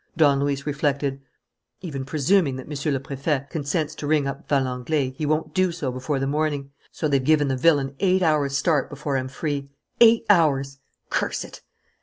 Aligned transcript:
Don 0.17 0.39
Luis 0.39 0.65
reflected: 0.65 1.21
"Even 1.81 2.05
presuming 2.05 2.55
that 2.55 2.67
Monsieur 2.67 2.91
le 2.91 2.99
Prefect 2.99 3.51
consents 3.51 3.93
to 3.93 4.07
ring 4.07 4.25
up 4.25 4.47
Valenglay, 4.49 5.11
he 5.11 5.27
won't 5.27 5.53
do 5.53 5.71
so 5.71 5.91
before 5.91 6.17
the 6.17 6.25
morning. 6.25 6.71
So 6.91 7.07
they've 7.07 7.23
given 7.23 7.49
the 7.49 7.55
villain 7.55 7.93
eight 7.99 8.23
hours' 8.23 8.57
start 8.57 8.89
before 8.89 9.15
I'm 9.15 9.27
free. 9.27 9.69
Eight 9.99 10.25
hours! 10.27 10.79
Curse 11.11 11.43
it!" 11.45 11.61